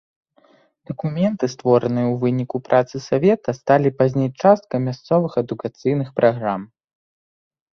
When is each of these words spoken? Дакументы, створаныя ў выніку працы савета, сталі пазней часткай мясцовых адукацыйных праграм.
Дакументы, 0.91 1.49
створаныя 1.55 2.05
ў 2.07 2.15
выніку 2.23 2.57
працы 2.69 2.95
савета, 3.09 3.49
сталі 3.59 3.89
пазней 4.01 4.29
часткай 4.47 4.79
мясцовых 4.87 5.31
адукацыйных 5.43 6.09
праграм. 6.23 6.61